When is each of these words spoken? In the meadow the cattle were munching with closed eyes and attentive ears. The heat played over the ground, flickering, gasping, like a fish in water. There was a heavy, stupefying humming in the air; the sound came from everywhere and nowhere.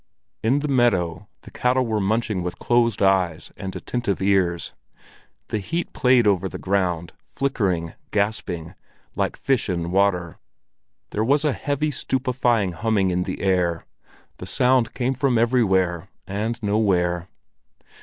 In 0.41 0.61
the 0.61 0.67
meadow 0.67 1.27
the 1.41 1.51
cattle 1.51 1.85
were 1.85 1.99
munching 1.99 2.41
with 2.41 2.57
closed 2.57 3.03
eyes 3.03 3.51
and 3.55 3.75
attentive 3.75 4.19
ears. 4.19 4.73
The 5.49 5.59
heat 5.59 5.93
played 5.93 6.25
over 6.25 6.49
the 6.49 6.57
ground, 6.57 7.13
flickering, 7.27 7.93
gasping, 8.09 8.73
like 9.15 9.35
a 9.37 9.39
fish 9.39 9.69
in 9.69 9.91
water. 9.91 10.39
There 11.11 11.23
was 11.23 11.45
a 11.45 11.53
heavy, 11.53 11.91
stupefying 11.91 12.71
humming 12.71 13.11
in 13.11 13.25
the 13.25 13.41
air; 13.41 13.85
the 14.37 14.47
sound 14.47 14.95
came 14.95 15.13
from 15.13 15.37
everywhere 15.37 16.07
and 16.25 16.57
nowhere. 16.63 17.27